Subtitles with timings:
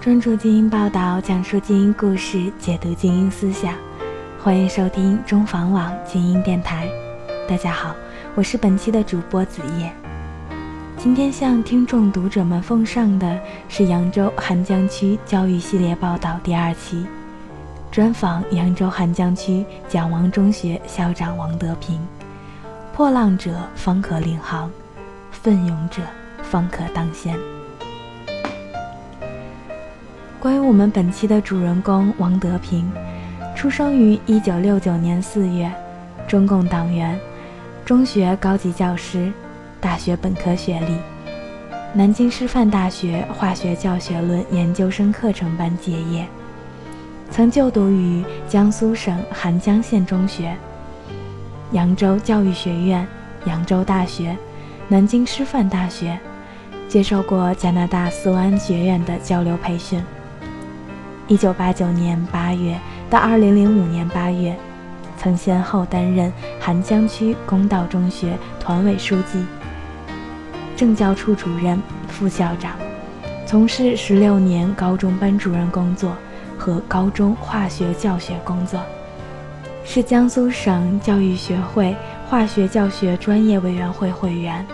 [0.00, 3.74] 专注精英报道，讲述精英故事，解读精英思想。
[4.42, 6.88] 欢迎收听中房网精英电台。
[7.46, 7.94] 大家好，
[8.34, 9.92] 我是本期的主播子夜。
[10.96, 13.38] 今天向听众读者们奉上的
[13.68, 17.04] 是扬州邗江区教育系列报道第二期，
[17.90, 22.00] 专访扬州邗江区蒋王中学校长王德平。
[22.94, 24.70] 破浪者方可领航，
[25.30, 26.00] 奋勇者
[26.42, 27.38] 方可当先。
[30.40, 32.90] 关于我们本期的主人公王德平，
[33.54, 35.70] 出生于一九六九年四月，
[36.26, 37.20] 中共党员，
[37.84, 39.30] 中学高级教师，
[39.82, 40.96] 大学本科学历，
[41.92, 46.26] 南京师范大学化学教学论研究生课程班结业，
[47.30, 50.56] 曾就读于江苏省邗江县中学、
[51.72, 53.06] 扬州教育学院、
[53.44, 54.34] 扬州大学、
[54.88, 56.18] 南京师范大学，
[56.88, 60.02] 接受过加拿大斯湾学院的交流培训。
[61.30, 62.76] 一九八九年八月
[63.08, 64.52] 到二零零五年八月，
[65.16, 69.46] 曾先后担任邗江区公道中学团委书记、
[70.76, 72.72] 政教处主任、副校长，
[73.46, 76.16] 从事十六年高中班主任工作
[76.58, 78.80] 和高中化学教学工作，
[79.84, 81.94] 是江苏省教育学会
[82.28, 84.66] 化学教学专业委员会会员，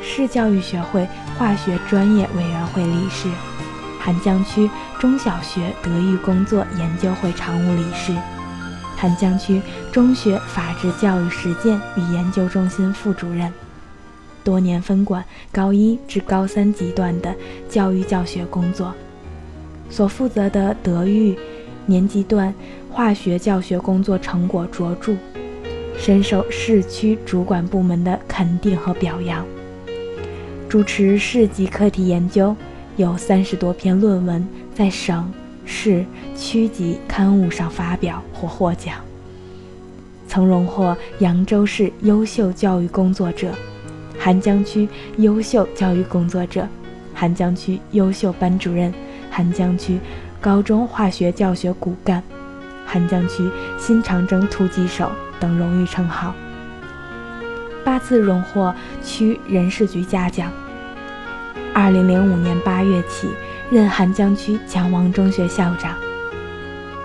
[0.00, 1.06] 市教育学会
[1.38, 3.28] 化学专业委员会理事。
[4.02, 8.12] 邗江区中小学德育工作研究会常务理事，
[8.98, 9.60] 邗江区
[9.92, 13.52] 中学法治教育实践与研究中心副主任，
[14.42, 17.34] 多年分管高一至高三级段的
[17.68, 18.94] 教育教学工作，
[19.90, 21.36] 所负责的德育
[21.84, 22.54] 年级段
[22.90, 25.14] 化学教学工作成果卓著，
[25.98, 29.44] 深受市区主管部门的肯定和表扬，
[30.68, 32.56] 主持市级课题研究。
[32.98, 35.32] 有三十多篇论文在省、
[35.64, 36.04] 市、
[36.36, 38.96] 区级刊物上发表或获奖，
[40.26, 43.52] 曾荣获扬州市优秀教育工作者、
[44.20, 44.88] 邗江区
[45.18, 46.66] 优秀教育工作者、
[47.16, 48.92] 邗江区优秀班主任、
[49.32, 50.00] 邗江区
[50.40, 52.20] 高中化学教学骨干、
[52.92, 53.48] 邗江区
[53.78, 55.08] 新长征突击手
[55.38, 56.34] 等荣誉称号，
[57.84, 60.50] 八次荣获区人事局嘉奖。
[61.80, 63.28] 二零零五年八月起，
[63.70, 65.94] 任邗江区强王中学校长。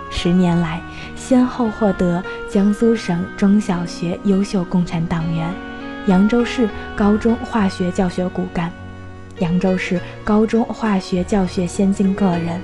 [0.10, 0.82] 十年来，
[1.16, 5.48] 先后获得江苏省中小学优秀共产党员、
[6.08, 8.72] 扬州市高中化学教学骨干、
[9.38, 12.60] 扬州市高中化学教学先进个人、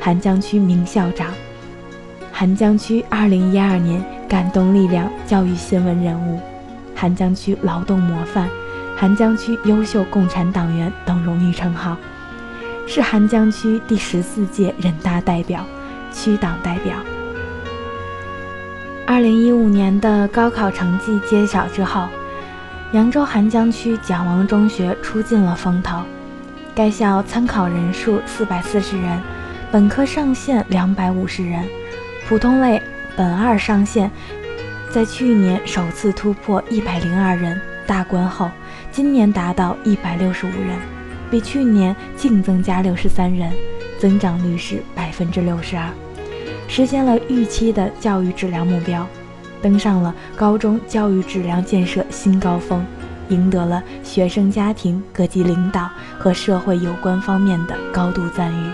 [0.00, 1.34] 邗江区名校长、
[2.32, 6.38] 邗江区二零一二年感动力量教育新闻人物、
[6.96, 8.48] 邗江区劳动模范。
[9.04, 11.94] 邗江区优秀共产党员等荣誉称号，
[12.86, 15.62] 是邗江区第十四届人大代表、
[16.10, 16.94] 区党代表。
[19.06, 22.08] 二零一五年的高考成绩揭晓之后，
[22.92, 26.00] 扬州邗江区蒋王中学出尽了风头。
[26.74, 29.20] 该校参考人数四百四十人，
[29.70, 31.62] 本科上限两百五十人，
[32.26, 32.80] 普通类
[33.14, 34.10] 本二上限
[34.90, 38.50] 在去年首次突破一百零二人，大关后。
[38.94, 40.78] 今年达到一百六十五人，
[41.28, 43.50] 比去年净增加六十三人，
[43.98, 45.88] 增长率是百分之六十二，
[46.68, 49.04] 实现了预期的教育质量目标，
[49.60, 52.86] 登上了高中教育质量建设新高峰，
[53.30, 58.70] 赢得了学生家庭、各级领导和社会有关方面的高度赞誉，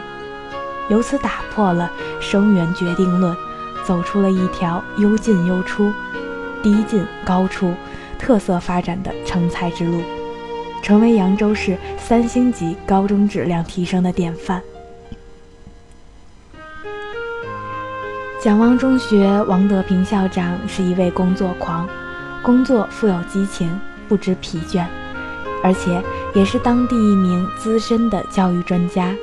[0.91, 3.35] 由此打破了生源决定论，
[3.87, 5.91] 走出了一条优进优出、
[6.63, 7.73] 低进高出。
[8.21, 10.03] 特色发展的成才之路，
[10.83, 14.63] 成为扬州市三星级高中质量提升的典范。
[18.41, 21.89] 蒋汪中学王德平校长是一位工作狂，
[22.43, 23.69] 工作富有激情，
[24.07, 24.85] 不知疲倦，
[25.65, 26.01] 而且
[26.35, 29.15] 也是当地一名资深的教育专家，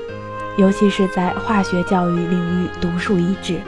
[0.58, 3.60] 尤其是在化学教育领域独树一帜。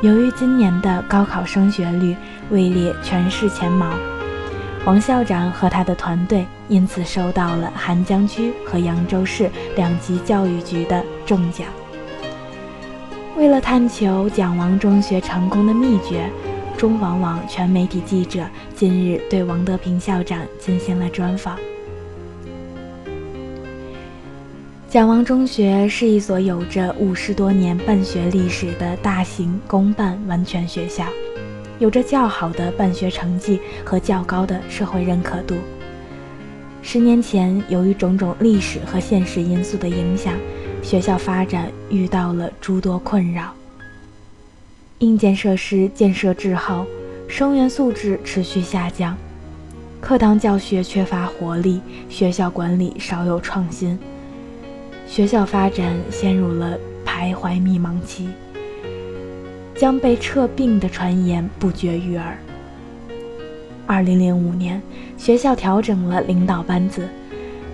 [0.00, 2.16] 由于今年的高考升学率
[2.50, 3.86] 位列全市前茅。
[4.86, 11.66] 王校长和他的团队因此收到了邗江区和扬州市两级教育局的重奖。
[13.36, 16.30] 为了探求蒋王中学成功的秘诀，
[16.76, 18.44] 中网网全媒体记者
[18.74, 21.58] 近日对王德平校长进行了专访。
[24.88, 31.04] 蒋王中学是一所有着五十多年办学历史的大型公办完全学校。
[31.78, 35.56] 有着较好的办学成绩和较高的社会认可度。
[36.82, 40.34] 十年前，由于种种历史和现实因素的影响，
[40.82, 43.52] 学校发展遇到了诸多困扰。
[45.00, 46.86] 硬件设施建设滞后，
[47.28, 49.16] 生源素质持续下降，
[50.00, 53.98] 课堂教学缺乏活力，学校管理少有创新，
[55.06, 58.28] 学校发展陷入了徘徊迷茫期。
[59.78, 62.36] 将被撤并的传言不绝于耳。
[63.86, 64.82] 二零零五年，
[65.16, 67.08] 学校调整了领导班子，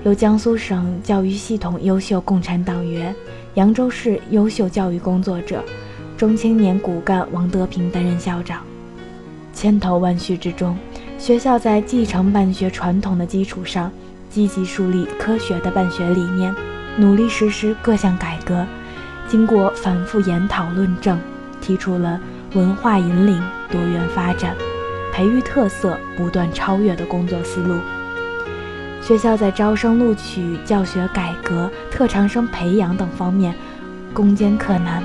[0.05, 3.15] 由江苏省教育系统优秀共产党员、
[3.55, 5.65] 扬州市优秀教育工作者、
[6.15, 8.62] 中青年骨干王德平担任校长。
[9.55, 10.77] 千头万绪之中，
[11.19, 13.91] 学校在继承办学传统的基础上，
[14.29, 16.55] 积极树立科学的办学理念，
[16.99, 18.67] 努力实施各项改革。
[19.27, 21.19] 经过反复研讨论证。
[21.64, 22.20] 提出了
[22.52, 24.55] 文化引领、多元发展、
[25.14, 27.78] 培育特色、不断超越的工作思路。
[29.00, 33.55] 学校在招生录取、教学改革、特长生培养等方面
[34.12, 35.02] 攻坚克难，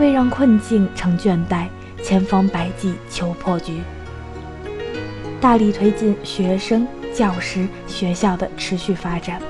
[0.00, 1.68] 为让困境成倦怠，
[2.02, 3.80] 千方百计求破局，
[5.40, 9.40] 大力推进学生、教师、学校的持续发展。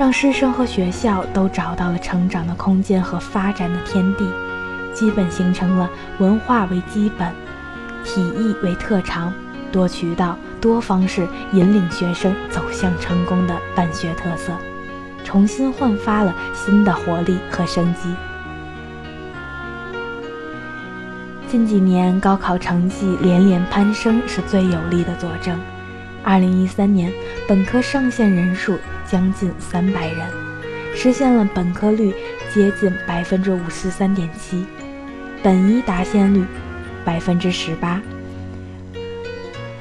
[0.00, 4.26] 让师生和学校都找到了成长的空间和发展的天地，
[4.94, 7.30] 基本形成了文化为基本、
[8.02, 9.30] 体艺为特长、
[9.70, 14.54] 多渠道、多方式引领学生走向成功的办学特色，
[15.22, 18.08] 重新焕发了新的活力和生机。
[21.46, 25.60] 近几年高考成绩连连攀升是最有力的佐证。
[26.24, 27.12] 二零一三年
[27.46, 28.78] 本科上线人数。
[29.10, 30.24] 将近三百人，
[30.94, 32.14] 实现了本科率
[32.54, 34.64] 接近百分之五十三点七，
[35.42, 36.44] 本一达线率
[37.04, 38.00] 百分之十八。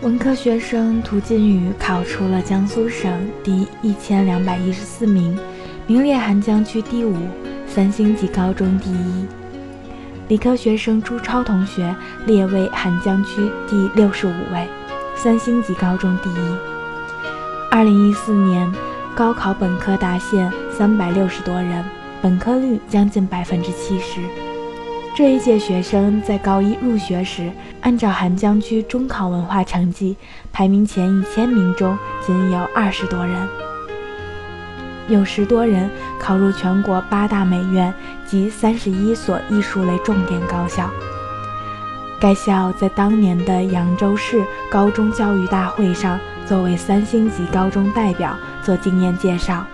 [0.02, 5.38] 文科学生涂金宇考出了江苏省第一千两百一十四名，
[5.86, 7.16] 名列邗江区第五，
[7.68, 9.28] 三星级高中第一。
[10.28, 11.96] 理科学生朱超同学
[12.26, 14.68] 列为邗江区第六十五位，
[15.16, 16.58] 三星级高中第一。
[17.70, 18.89] 二零一四年。
[19.20, 21.84] 高考本科达线三百六十多人，
[22.22, 24.22] 本科率将近百分之七十。
[25.14, 27.52] 这一届学生在高一入学时，
[27.82, 30.16] 按照邗江区中考文化成绩，
[30.54, 33.46] 排名前一千名中仅有二十多人，
[35.10, 37.94] 有十多人考入全国八大美院
[38.26, 40.90] 及三十一所艺术类重点高校。
[42.22, 48.34] 该校在当年的扬州市高中教育大会上，作为三星级高中代表。
[48.64, 49.66] 做经验介绍，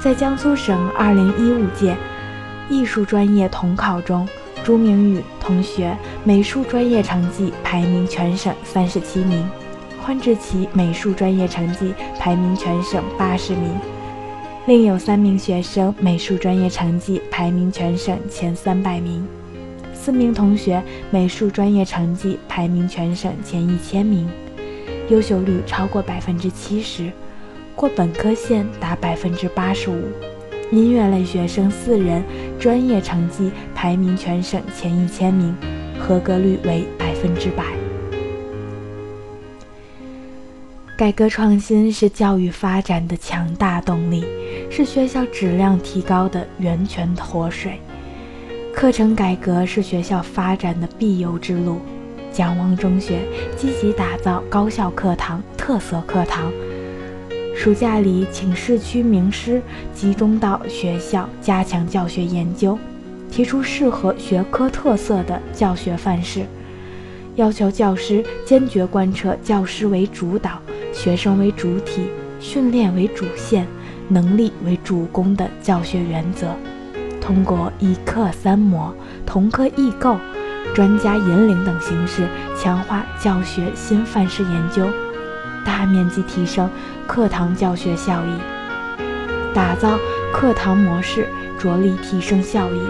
[0.00, 1.96] 在江苏省2015届
[2.68, 4.26] 艺术专业统考中，
[4.64, 9.48] 朱明宇同学美术专业成绩排名全省三十七名，
[10.00, 13.74] 欢志奇美术专业成绩排名全省八十名，
[14.66, 19.26] 另有三名学生美术专业成绩排名全省前三百名，
[19.94, 24.28] 四名同学美术专业成绩排名全省前一千名，
[25.08, 27.10] 优秀率超过百分之七十。
[27.78, 30.02] 过本科线达百分之八十五，
[30.72, 32.24] 音乐类学生四人，
[32.58, 35.54] 专业成绩排名全省前一千名，
[35.96, 37.64] 合格率为百分之百。
[40.96, 44.24] 改革创新是教育发展的强大动力，
[44.68, 47.78] 是学校质量提高的源泉活水。
[48.74, 51.78] 课程改革是学校发展的必由之路。
[52.32, 53.20] 蒋汪中学
[53.56, 56.52] 积极打造高校课堂、特色课堂。
[57.58, 59.60] 暑假里，请市区名师
[59.92, 62.78] 集中到学校加强教学研究，
[63.32, 66.46] 提出适合学科特色的教学范式，
[67.34, 70.60] 要求教师坚决贯彻教师为主导、
[70.92, 72.02] 学生为主体、
[72.38, 73.66] 训练为主线、
[74.06, 76.54] 能力为主攻的教学原则，
[77.20, 78.94] 通过一课三模、
[79.26, 80.16] 同课异构、
[80.76, 84.86] 专家引领等形式，强化教学新范式研究。
[85.68, 86.66] 大面积提升
[87.06, 88.40] 课堂教学效益，
[89.52, 89.98] 打造
[90.32, 92.80] 课堂模式，着力提升效益。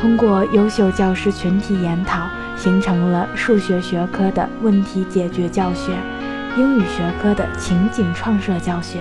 [0.00, 2.22] 通过优秀教师群体研讨，
[2.56, 5.92] 形成了数学学科的问题解决教学、
[6.56, 9.00] 英语学科的情景创设教学、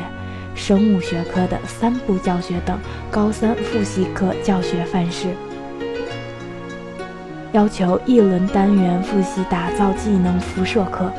[0.53, 2.77] 生物学科的三步教学等
[3.09, 5.29] 高三复习课教学范式。
[7.53, 11.09] 要求一轮单元复习打造技能辐射课。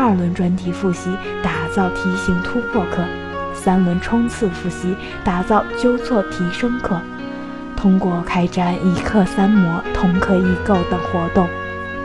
[0.00, 1.10] 二轮专题复习，
[1.42, 3.02] 打造题型突破课；
[3.52, 6.98] 三轮冲刺复习，打造纠错提升课。
[7.76, 11.46] 通过开展一课三模、同课异构等活动，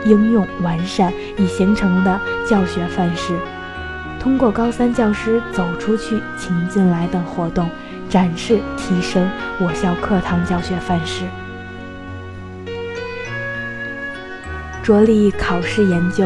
[0.04, 3.34] 应用完善已形成的教学范式。
[4.20, 7.70] 通过高三教师走出去、请进来等活动，
[8.10, 9.26] 展示、提升
[9.58, 11.24] 我校课堂教学范式，
[14.84, 16.26] 着力考试研究，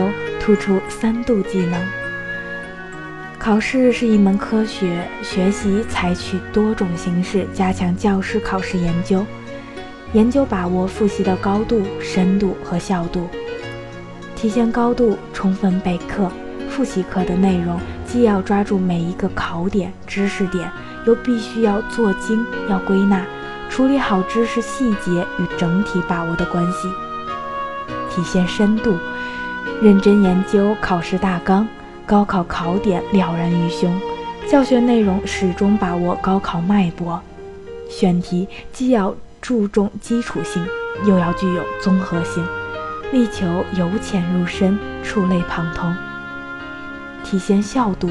[0.50, 1.80] 突出三度技能。
[3.38, 9.24] 考试是一门科学，学习采取多种形式加强教师考试研究，
[10.14, 13.30] 研究把握复习的高度、深度和效度。
[14.36, 16.32] 体现高度，充分备课。
[16.68, 20.68] 复习课的内容既要抓住每一个考点、知识点。
[21.06, 23.24] 又必须要做精，要归纳，
[23.70, 26.90] 处理好知识细节与整体把握的关系，
[28.10, 28.98] 体现深度，
[29.82, 31.66] 认真研究考试大纲，
[32.06, 33.98] 高考考点了然于胸，
[34.50, 37.22] 教学内容始终把握高考脉搏，
[37.90, 40.66] 选题既要注重基础性，
[41.06, 42.46] 又要具有综合性，
[43.14, 43.46] 力求
[43.78, 45.96] 由浅入深，触类旁通，
[47.24, 48.10] 体现效度。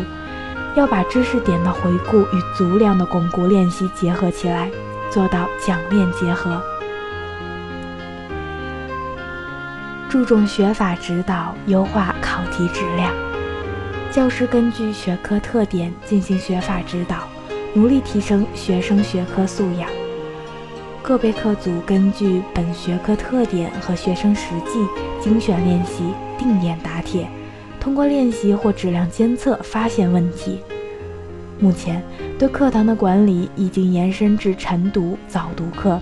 [0.75, 4.71] 要把知识点的回顾与足量的巩固练习结合起来，
[5.11, 6.63] 做到讲练结合。
[10.09, 13.13] 注重学法指导，优化考题质量。
[14.11, 17.29] 教师根据学科特点进行学法指导，
[17.75, 19.87] 努力提升学生学科素养。
[21.03, 24.83] 各备课组根据本学科特点和学生实际
[25.23, 26.03] 精选练习，
[26.39, 27.27] 定点答题。
[27.79, 30.61] 通过练习或质量监测发现问题。
[31.59, 32.03] 目前
[32.39, 36.01] 对课堂的管理已经延伸至晨读、早读课，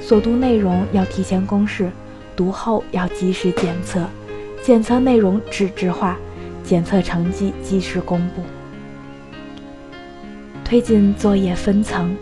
[0.00, 1.90] 所读内容要提前公示，
[2.38, 4.00] 读后要及时检测，
[4.62, 6.14] 检测内容纸质化，
[6.62, 8.42] 检测成绩及时公布。
[10.64, 12.16] 推进作业分层，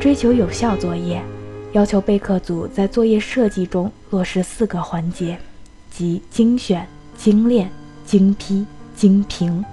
[0.00, 1.22] 追求有效作业，
[1.70, 5.38] 要求备课组在作业设计中落实四个环节，
[5.88, 6.84] 即精选、
[7.16, 7.70] 精炼。
[8.06, 9.64] 精批精评，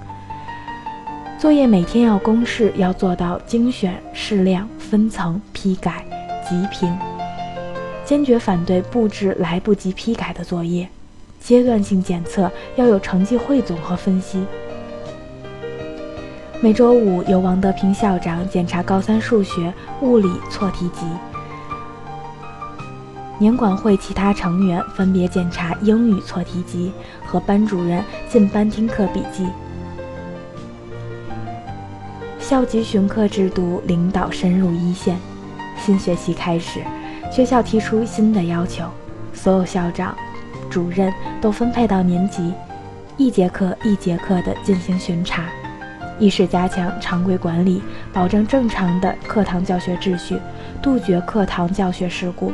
[1.40, 6.06] 作业每天要公示，要做到精选、适量、分层、批改、
[6.48, 6.96] 集评，
[8.08, 10.88] 坚决反对布置来不及批改的作业。
[11.42, 14.46] 阶段性检测要有成绩汇总和分析。
[16.62, 21.06] 每周五由王德平校长检查高三数学、物理错题集。
[23.38, 26.94] 年管会其他成员分别检查英语错题集
[27.26, 29.46] 和班主任进班听课笔记。
[32.40, 35.18] 校级巡课制度，领导深入一线。
[35.78, 36.82] 新学期开始，
[37.32, 38.86] 学校提出新的要求，
[39.34, 40.16] 所有校长、
[40.70, 42.54] 主任都分配到年级，
[43.16, 45.44] 一节课一节课的进行巡查。
[46.20, 47.80] 一是加强常规管理，
[48.12, 50.40] 保证正常的课堂教学秩序，
[50.82, 52.52] 杜绝课堂教学事故。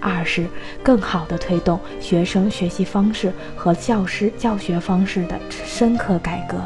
[0.00, 0.48] 二是
[0.82, 6.56] 更好地推动学生学习方式和教师教学方式的深刻改革，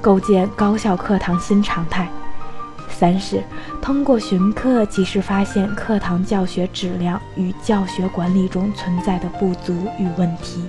[0.00, 2.08] 构建高校课堂新常态。
[2.94, 3.42] 三是
[3.82, 10.64] 通过巡课及时发现课堂教学质量与教学管理中存在的不足与问题，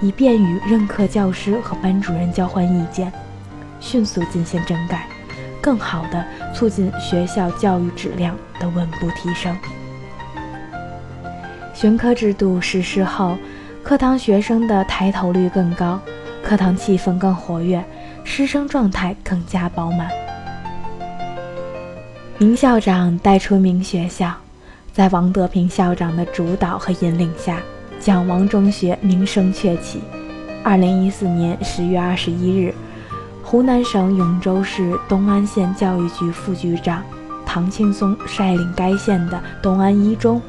[0.00, 3.12] 以便与任课教师和班主任交换意见，
[3.78, 5.06] 迅速进行整改。
[5.60, 6.24] 更好地
[6.54, 9.56] 促进学校教育质量的稳步提升。
[11.74, 13.36] 巡课制度实施后，
[13.82, 16.00] 课堂学生的抬头率更高，
[16.42, 17.84] 课堂气氛更活跃，
[18.22, 20.08] 师生状态更加饱满。
[22.38, 24.30] 明校长带出明学校，
[24.92, 27.62] 在王德平校长的主导和引领下，
[27.98, 30.02] 蒋王中学名声鹊起。
[30.62, 32.74] 二零一四年十月二十一日。
[33.42, 37.00] 湖南省永州市东安县教育局副局长
[37.46, 40.42] 唐青松率领该县的东安一中、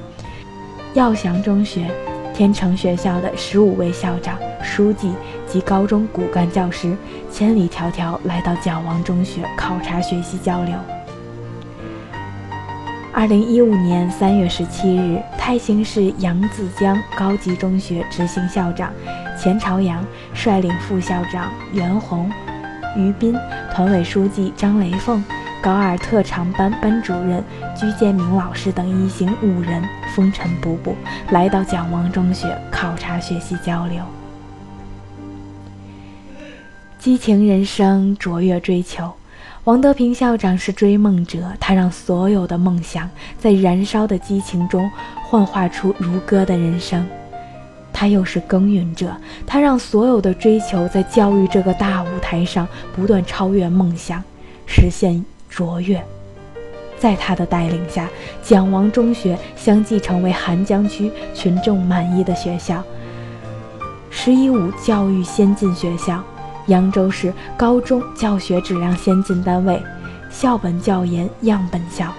[0.94, 1.90] 耀祥中学、
[2.34, 5.14] 天成学校的十五位校长、书记
[5.48, 6.98] 及高中骨干教师，
[7.32, 10.74] 千里迢迢来到蒋王中学考察学习交流。
[13.18, 18.94] 二零一五年三月十七日，泰兴市扬子江高级中学执行校长
[19.36, 20.06] 钱朝阳
[20.36, 22.30] 率领副校长袁红。
[22.96, 23.36] 于斌、
[23.74, 25.24] 团委书记张雷凤、
[25.64, 27.44] 高二特长班班主任
[27.76, 29.84] 居建明老师等一行五人
[30.16, 30.94] 风尘仆仆
[31.32, 34.00] 来到蒋王中学考察学习交流。
[37.00, 39.12] 激情人生，卓越追求。
[39.68, 44.90] 王德平校长是追梦者，他让所有的梦想在燃烧的激情中
[45.26, 47.06] 幻化出如歌的人生。
[47.92, 49.14] 他又是耕耘者，
[49.46, 54.24] 他让所有的追求在教育这个大舞台上不断超越梦想，
[54.66, 56.02] 实现卓越。
[56.98, 58.10] 在他的带领下，
[58.42, 62.82] 蒋王中学相继成为邗江区群众满意的学校
[64.10, 66.24] ，“十一五”教育先进学校，
[66.68, 69.82] 扬州市高中教学质量先进单位，
[70.30, 72.14] 校本教研样本校、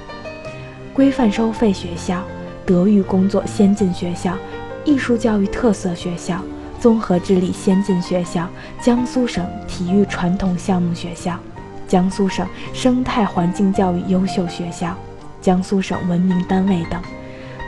[0.92, 2.22] 规范收费学校、
[2.66, 4.36] 德育工作先进学校、
[4.84, 6.42] 艺术教育特色学校、
[6.80, 8.48] 综合治理先进学校、
[8.80, 11.38] 江苏省体育传统项目学校、
[11.86, 14.96] 江苏省生态环境教育优秀学校、
[15.40, 17.00] 江苏省文明单位等，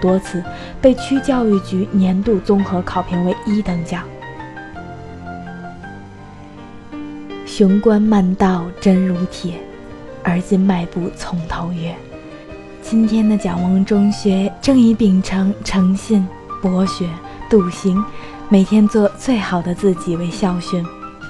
[0.01, 0.43] 多次
[0.81, 4.03] 被区教育局年度综合考评为一等奖。
[7.61, 9.53] 雄关漫道真如铁，
[10.25, 11.95] 而今迈步从头越。
[12.81, 16.27] 今天的蒋翁中学正以秉承诚信、
[16.63, 17.07] 博学、
[17.51, 18.03] 笃行，
[18.49, 20.83] 每天做最好的自己为校训，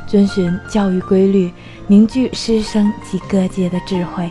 [0.06, 1.52] 遵循教育规律，
[1.88, 4.30] 凝聚师生及各界的智慧，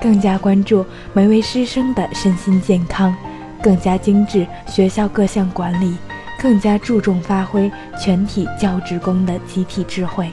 [0.00, 0.82] 更加关注
[1.12, 3.14] 每位师生的身心健康，
[3.62, 5.94] 更加精致学校各项管理，
[6.40, 7.70] 更加注重发挥
[8.02, 10.32] 全体教职工的集体智慧。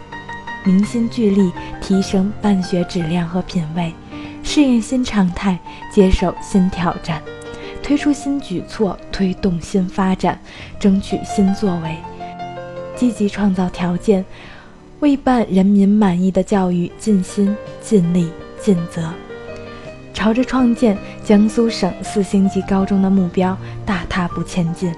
[0.66, 3.94] 凝心聚力，提升办学质量和品位，
[4.44, 5.60] 适应新常态，
[5.94, 7.22] 接受新挑战，
[7.84, 10.40] 推出新举措，推动新发展，
[10.80, 11.96] 争取新作为，
[12.96, 14.26] 积极创造条件，
[15.02, 19.14] 为办人民满意的教育尽心尽力尽责，
[20.16, 23.56] 朝着创建江苏省四星级高中的目标
[23.86, 24.92] 大踏步前进。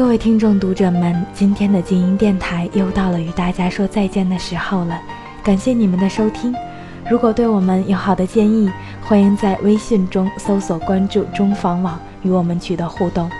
[0.00, 4.98] 各位听众、读者们，今天的精英电台又到了与大家说再见的时候了。
[5.44, 6.54] 感谢你们的收听。
[7.10, 8.72] 如果对我们有好的建议，
[9.04, 13.30] 欢迎在微信中搜索关注“中房网”，与我们取得互动。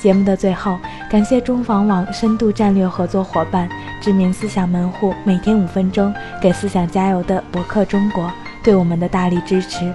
[0.00, 3.68] 节目的最后，感谢中房网深度战略合作伙伴、
[4.00, 6.12] 知名思想门户每天五分钟
[6.42, 8.28] 给思想加油的博客中国
[8.64, 9.94] 对我们的大力支持。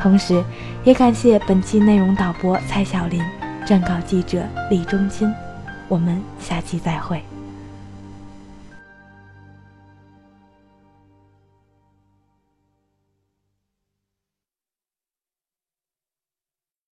[0.00, 0.42] 同时，
[0.84, 3.22] 也感谢本期内容导播蔡小林，
[3.66, 5.30] 撰稿记者李忠钦。
[5.90, 7.20] 我们下期再会。